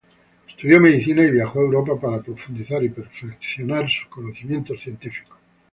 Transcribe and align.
Estudió 0.47 0.81
Medicina 0.81 1.23
y 1.23 1.29
viajó 1.29 1.59
a 1.59 1.61
Europa 1.61 1.95
para 1.99 2.23
profundizar 2.23 2.83
y 2.83 2.89
perfeccionar 2.89 3.87
sus 3.87 4.07
conocimientos 4.07 4.81
científicos. 4.81 5.37